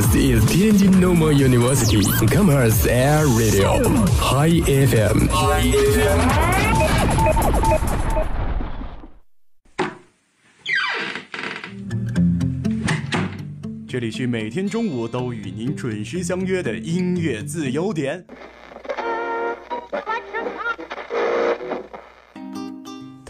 [0.00, 3.82] This is Tianjin Normal University Commerce Air Radio
[4.16, 5.28] High FM。
[13.86, 18.24] 这里是每天中午都与您准时相约的音乐自由点。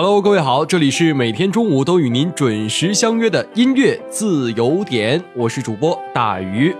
[0.00, 6.72] Hello，各位好，这里是每天中午都与您准时相约的音乐自由点，我是主播大鱼。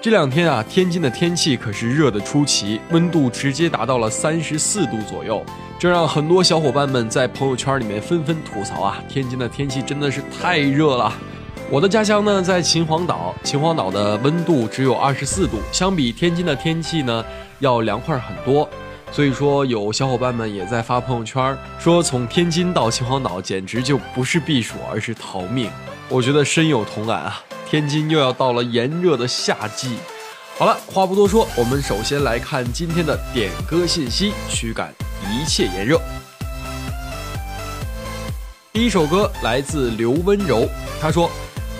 [0.00, 5.44] 这两天啊，天津的天气可是热得出奇，温度直接达到了三十四度左右，
[5.78, 11.12] 这让很多小伙伴们在朋友圈里面纷纷吐槽啊，天津的天气真的是太热了。
[11.70, 17.22] 我的家乡呢在秦皇岛，秦皇岛的温度只有二十四度，相比天津的天气呢
[17.58, 18.66] 要凉快很多。
[19.12, 25.70] 所以说，有小伙伴们也在发朋友圈说，从天津到秦皇岛简直就不是避暑，而是逃命。
[26.08, 27.40] 我觉得深有同感啊！
[27.68, 29.96] 天津又要到了炎热的夏季。
[30.58, 34.94] 好了，话不多说，我们首先来看今天的点歌信息，驱赶
[35.30, 36.00] 一切炎热。
[38.72, 40.68] 第一首歌来自刘温柔，
[41.00, 41.30] 他说：“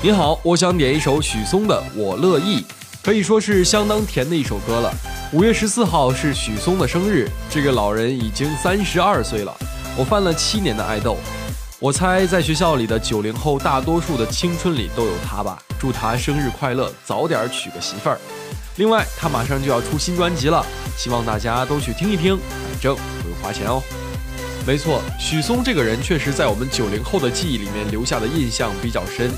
[0.00, 2.60] 您好，我想点一首许嵩的《我乐意》，
[3.02, 4.90] 可以说是相当甜的一首歌了。”
[5.36, 9.54] 五月十四号是许嵩的生日，这个老人已经三十二岁了。
[9.94, 11.18] 我犯了七年的爱豆，
[11.78, 15.62] 我猜在学校里的九零后大多数的青春里都有他吧。
[15.78, 18.18] 祝他生日快乐，早点娶个媳妇儿。
[18.76, 20.64] 另外，他马上就要出新专辑了，
[20.96, 23.82] 希望大家都去听一听，反正不用花钱哦。
[24.66, 29.30] 没错，许嵩这个人确实在我们九零后的记忆里面留下的印象比较深，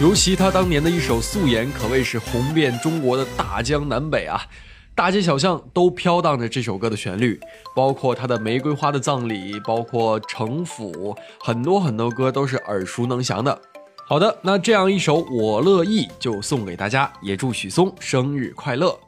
[0.00, 4.40] 尤其他当年的一首《素颜》可谓是红遍中国的大江南北啊。
[4.98, 7.38] 大街小巷都飘荡着这首歌的旋律，
[7.72, 13.56] 包括他的《玫瑰花的葬礼》，包括《城府》，很多很多歌都是耳熟能详的。
[14.08, 18.98] 好的，那这样一首《我乐意》就送给大家，也祝许嵩生日快乐。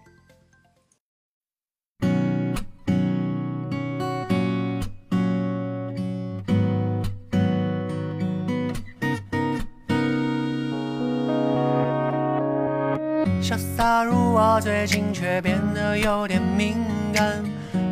[13.43, 15.59] 潇洒如我，最近却变
[15.97, 16.77] 有点敏
[17.13, 17.43] 感。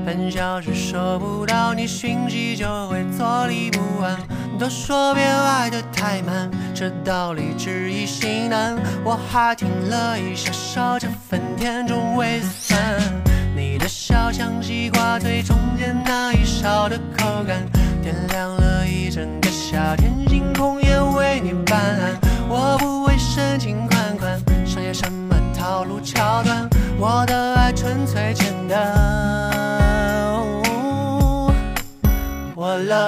[0.05, 4.17] 半小时收不到你讯息，就会坐立不安。
[4.59, 8.77] 都说别爱得太慢，这道理只易心难。
[9.05, 12.99] 我还挺乐意享受这份甜中微酸。
[13.55, 17.65] 你的笑像西瓜最中间那一勺的口感，
[18.03, 19.48] 点亮了一整个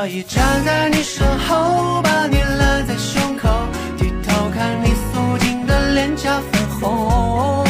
[0.00, 3.50] 我乐意站在你身后，把你揽在胸口，
[3.98, 7.62] 低头看你素净的脸颊粉红。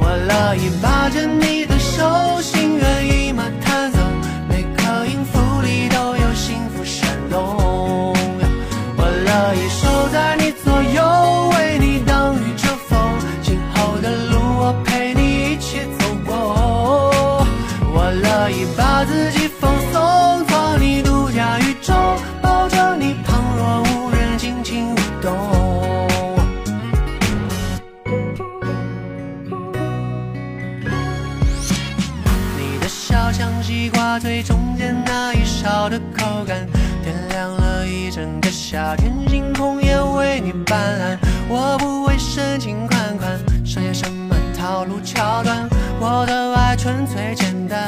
[0.00, 1.41] 我乐意把着你
[38.14, 41.18] 整个夏天星空也为你斑斓
[41.48, 45.66] 我不会深情款款上演什么套路桥段
[45.98, 47.78] 我的爱纯粹简单。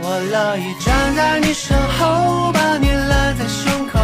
[0.00, 3.98] 我乐意站在你身后把你揽在胸口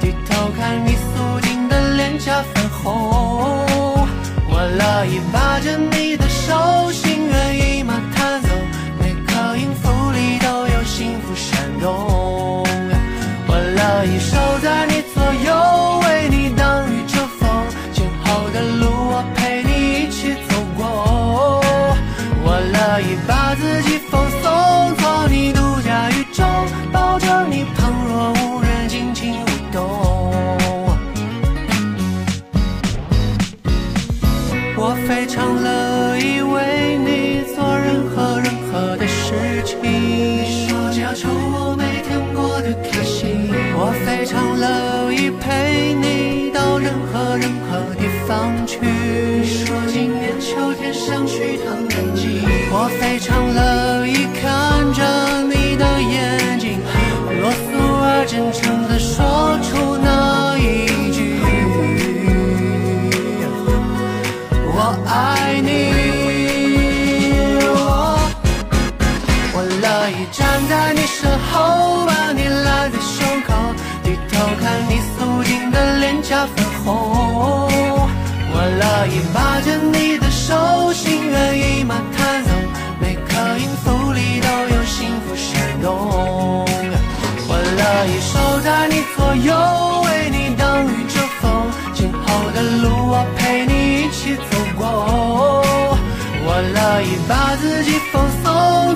[0.00, 4.06] 低头看你素净的脸颊粉红。
[4.48, 5.95] 我乐意把着你
[35.26, 39.76] 非常乐意为你做任何任何的事情。
[39.82, 43.50] 你说只要求我每天过得开心。
[43.74, 48.78] 我非常乐意陪你到任何任何地方去。
[48.86, 52.46] 你说今年秋天想去趟南极。
[52.70, 56.78] 我非常乐意看着你的眼睛，
[57.42, 58.65] 啰嗦而真诚
[74.36, 77.68] 偷看你素净的脸颊粉红。
[78.52, 82.50] 我乐意把着你的手，心猿意马弹奏，
[83.00, 85.86] 每个音符里都有幸福闪动。
[87.48, 89.50] 我乐意守在你左右，
[90.04, 91.44] 为你挡雨遮风，
[91.94, 93.72] 今后的路我陪你
[94.02, 94.82] 一起走过。
[96.48, 98.44] 我乐意把自己放松，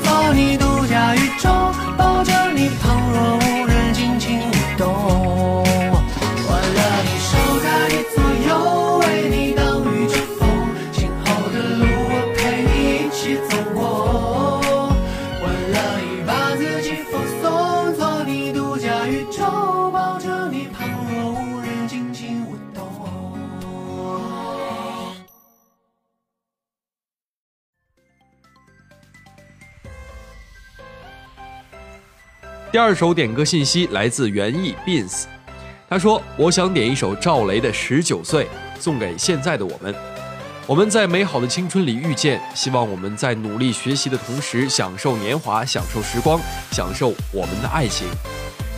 [0.01, 1.49] 做你独家宇宙，
[1.97, 2.83] 抱着你旁
[3.13, 3.70] 若无人，
[4.81, 5.70] 动。
[32.73, 35.25] 第二首点歌信息来自园艺 Beans，
[35.89, 38.45] 他说：“我想点一首赵雷的《十九岁》，
[38.79, 39.93] 送给现在的我们。
[40.69, 46.41] 我们在美好的青春里遇见，希望我们在努力学习的同时，享受年华，享受时光，
[46.71, 48.07] 享受我们的爱情。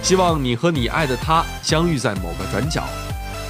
[0.02, 2.84] 希望你和你爱的他相遇在某个转角，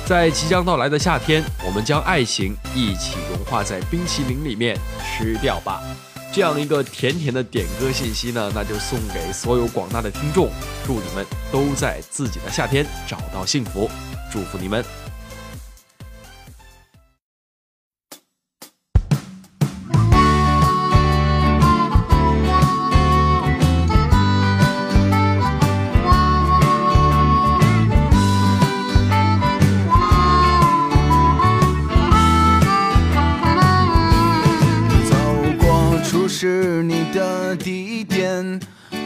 [0.04, 5.80] 在即将到来的夏天，我们将爱情一起融化在冰淇淋里面吃掉吧。”
[6.32, 10.48] 这样一个甜甜的点歌信息呢，那就送给所有广大的听众，
[10.86, 13.88] 祝你们都在自己的夏天找到幸福，
[14.32, 14.82] 祝福你们。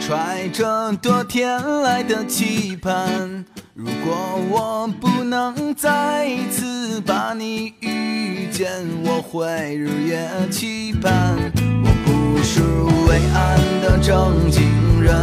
[0.07, 3.43] 揣着多天来的期盼。
[3.73, 8.69] 如果我不能再次把你遇见，
[9.03, 11.35] 我会日夜期盼。
[11.83, 12.61] 我不是
[13.09, 15.13] 伟岸的正经人，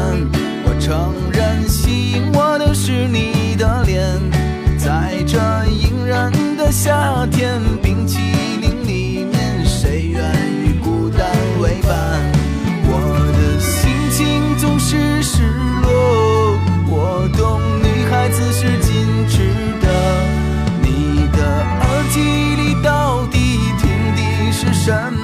[0.67, 4.07] 我承认吸引我的是你的脸，
[4.79, 5.39] 在这
[5.71, 8.19] 隐忍的夏天，冰淇
[8.61, 10.23] 淋里面，谁愿
[10.63, 11.27] 与孤单
[11.59, 12.34] 为伴？
[18.25, 19.53] 孩子是矜持
[19.83, 19.87] 的。
[20.81, 22.23] 你的耳机
[22.57, 25.24] 里到底听的是什么？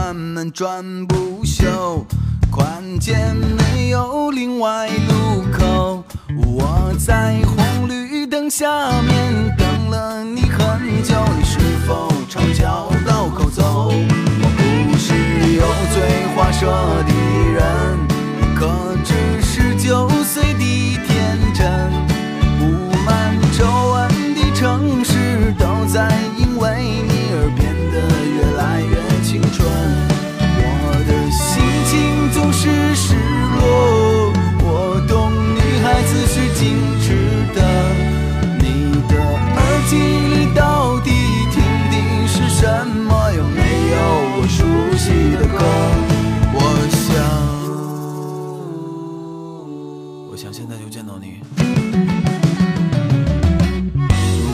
[0.00, 2.06] 慢慢转不休，
[2.50, 6.02] 宽街没有另外路口。
[6.42, 8.66] 我在红绿灯下
[9.02, 13.92] 面等了你很久，你是否朝交道口走？
[13.92, 14.44] 我
[14.90, 15.12] 不是
[15.54, 16.66] 油嘴滑舌
[17.06, 17.12] 的
[17.52, 17.60] 人，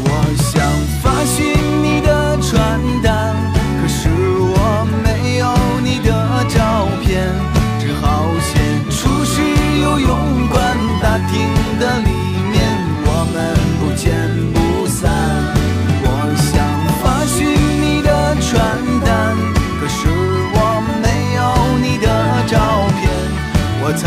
[0.04, 0.54] 我想
[1.02, 1.36] 发寻
[1.82, 2.08] 你的
[2.40, 3.34] 传单，
[3.80, 4.56] 可是我
[5.04, 5.44] 没有
[5.84, 6.08] 你的
[6.48, 7.28] 照片，
[7.78, 8.48] 只好先
[8.90, 9.42] 出示
[9.82, 10.56] 游泳馆
[11.02, 11.34] 大厅
[11.78, 12.10] 的里
[12.50, 12.54] 面，
[13.04, 13.36] 我们
[13.78, 14.04] 不见
[14.54, 15.12] 不散。
[16.02, 16.08] 我
[16.40, 16.54] 想
[17.02, 17.36] 发寻
[17.82, 18.08] 你的
[18.40, 18.54] 传
[19.04, 19.36] 单，
[19.78, 20.08] 可是
[20.54, 20.58] 我
[21.02, 21.38] 没有
[21.82, 22.06] 你的
[22.46, 22.54] 照
[22.98, 23.04] 片，
[23.82, 24.04] 我猜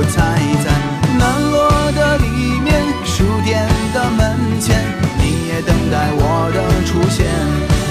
[0.00, 0.16] 我猜
[0.64, 0.72] 在
[1.18, 2.72] 南锣的里面，
[3.04, 4.80] 书店的门前，
[5.18, 6.56] 你也等待我的
[6.88, 7.28] 出现。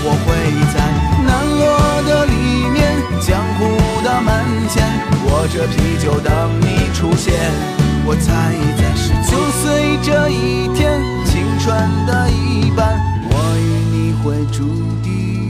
[0.02, 0.34] 我会
[0.74, 0.82] 在
[1.22, 1.70] 南锣
[2.10, 2.34] 的里
[2.74, 4.34] 面，江湖的门
[4.70, 4.82] 前，
[5.28, 7.32] 握着啤酒等你出现。
[8.08, 12.98] 我猜在十九岁这一天，青春的一半，
[13.30, 14.66] 我与你会注
[15.04, 15.49] 定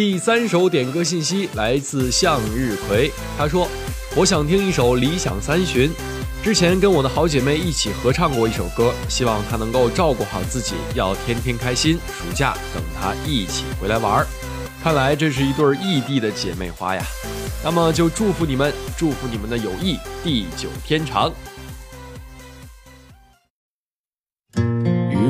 [0.00, 3.68] 第三首点歌信息来自向日葵，他说
[4.16, 5.90] ：“我想听一首《理想三旬》，
[6.42, 11.98] 之前跟我的好姐妹一起合唱过一首歌，希望她能够照顾好自己，要天天开心。
[12.08, 14.26] 暑假等她一起回来玩儿。
[14.82, 17.04] 看来这是一对异地的姐妹花呀，
[17.62, 21.30] 那么就祝福你们，祝福你们的友谊地久天长。”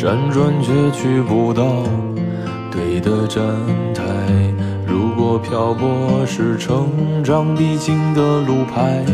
[0.00, 1.84] 辗转却去不到
[2.72, 3.44] 对的站
[3.94, 4.02] 台。
[4.86, 6.88] 如果漂泊是成
[7.22, 9.04] 长必经的路牌，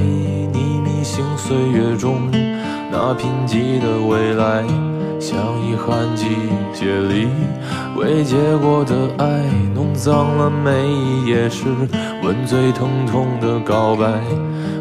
[0.52, 2.30] 你迷醒岁月中
[2.98, 4.64] 那贫瘠的未来。
[5.20, 6.26] 像遗憾季
[6.72, 7.28] 节里
[7.96, 9.42] 未结果的爱，
[9.74, 11.66] 弄脏了每一页诗，
[12.22, 14.06] 吻最疼痛的告白。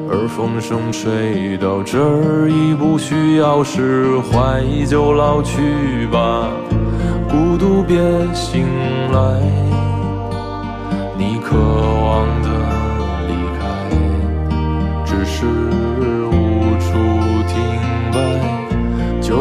[0.10, 6.48] 而风声吹到这儿，已不需要释怀，就老去吧，
[7.30, 7.98] 孤独别
[8.34, 8.66] 醒
[9.12, 9.42] 来。
[11.18, 12.50] 你渴望的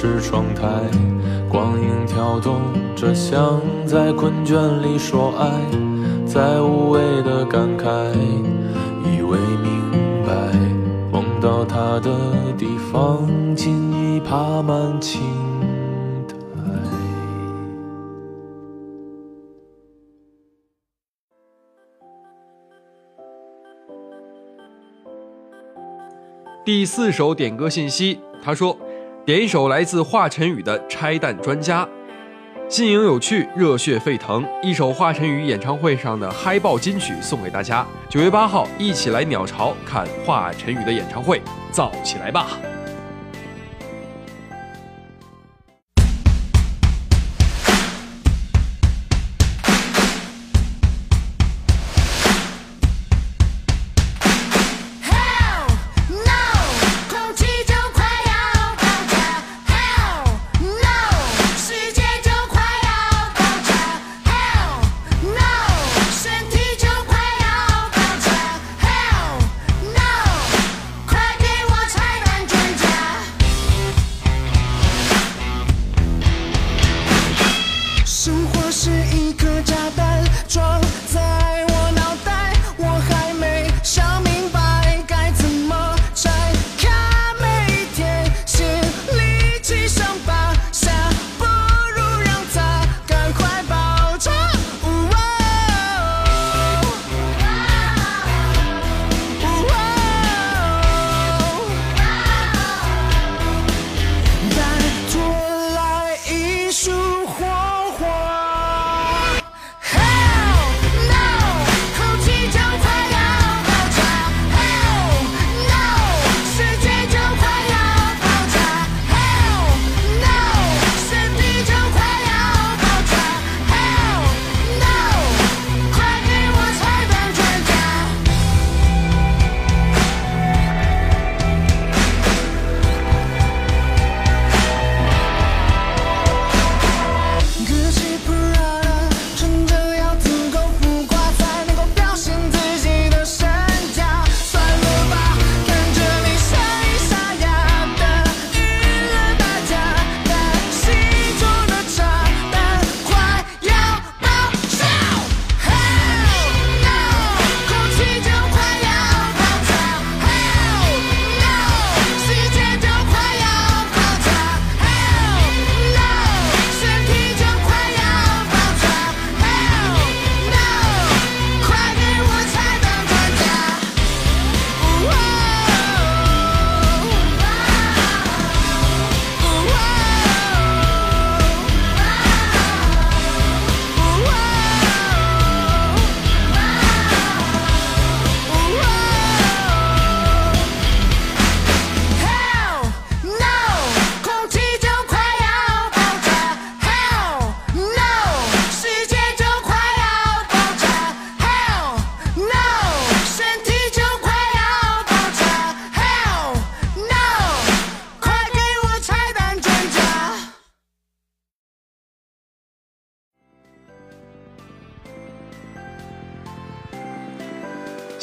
[0.00, 0.62] 是窗台，
[1.48, 2.60] 光影跳动
[2.94, 5.50] 着像在困倦里说爱，
[6.24, 7.84] 在无谓的感慨，
[9.02, 10.32] 以为明白，
[11.10, 12.16] 梦到他的
[12.56, 13.26] 地方，
[13.56, 15.20] 竟已爬满青
[16.38, 16.62] 苔。
[26.64, 28.78] 第四首点歌信息，他说。
[29.28, 31.84] 点一首来自华晨宇的《拆弹专家》，
[32.66, 37.86] 新颖有趣，热血沸腾，一首华晨宇演唱会上的嗨爆金曲送给大家。
[38.08, 42.46] 九月八号，一起来鸟巢看华晨宇的演唱会，燥起来吧！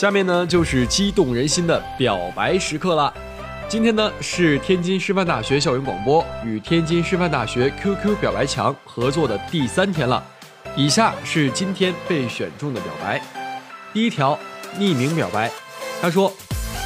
[0.06, 3.12] 下面呢就是激动人心的表白时刻了。
[3.68, 10.24] 今天呢是天津师范大学校园广播与天津师范大学 QQ 表白墙合作的第三天了。
[10.76, 13.20] 以下是今天被选中的表白。
[13.94, 14.38] 第一条，
[14.78, 15.50] 匿名表白，
[16.00, 16.32] 他说：“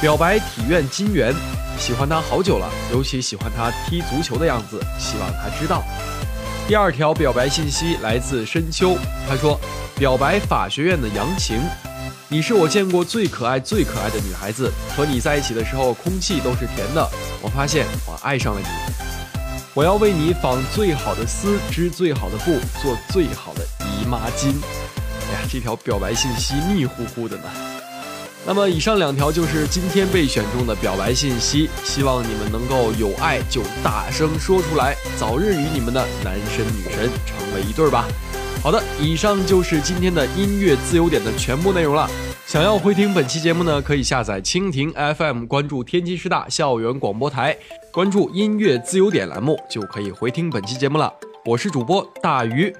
[0.00, 1.34] 表白体院金源，
[1.76, 5.84] 喜欢他好久了，尤其喜欢他踢足球的样子，希望他知道。”
[6.66, 8.96] 第二条表白信息来自深秋，
[9.28, 9.60] 他说
[10.00, 11.60] ：“表白法学院的杨晴。”
[12.32, 17.10] 你是我见过最可爱、最可爱的女孩子，和你在一起的时候，空气都是甜的。
[17.42, 18.68] 我发现我爱上了你，
[19.74, 24.54] 我要为你纺最好的丝，织最好的布，做最好的姨妈巾。
[25.28, 27.42] 哎呀，这条表白信息密乎乎的呢。
[28.46, 38.06] 那么以上两条就是今天被选中的表白信息，希望你们能够有爱就大声说出来，早日与你们的男神女神成为一对吧。
[38.62, 42.06] 好的，以上就是今天的音乐自由点的全部内容了。
[42.46, 47.56] 想要回听本期节目呢，可以下载蜻蜓 FM，关注天津师大校园广播台，
[47.90, 51.10] 关注音乐自由点栏目，就可以回听本期节目了。
[51.46, 52.74] 我是主播大鱼。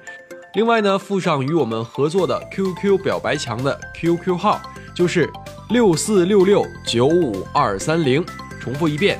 [0.53, 4.61] 另外呢，附上与我们合作的 QQ 表白墙的 QQ 号，
[4.93, 5.27] 就是
[5.69, 8.23] 六四六六九五二三零。
[8.59, 9.19] 重复一遍，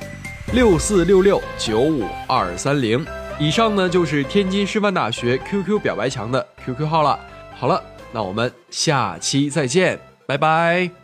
[0.54, 3.04] 六四六六九五二三零。
[3.42, 7.20] 以上呢就是天津师范大学 QQ 表白墙的 QQ 号了。
[7.56, 11.01] 好了，那我们下期再见，拜拜。